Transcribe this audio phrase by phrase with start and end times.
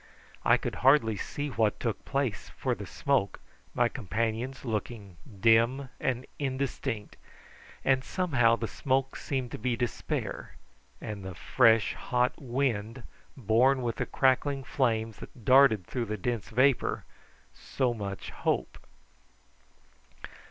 [0.43, 3.39] I could hardly see what took place for the smoke,
[3.75, 7.17] my companions looking dim and indistinct,
[7.85, 10.55] and somehow the smoke seemed to be despair,
[10.99, 13.03] and the fresh hot wind
[13.37, 17.05] borne with the crackling flames that darted through the dense vapour
[17.53, 18.79] so much hope.